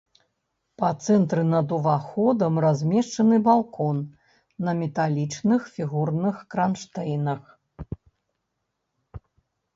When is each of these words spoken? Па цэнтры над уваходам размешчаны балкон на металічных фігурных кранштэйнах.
Па 0.83 0.87
цэнтры 1.05 1.41
над 1.55 1.67
уваходам 1.77 2.53
размешчаны 2.65 3.37
балкон 3.49 4.01
на 4.69 4.75
металічных 4.81 5.61
фігурных 5.75 6.35
кранштэйнах. 6.57 7.55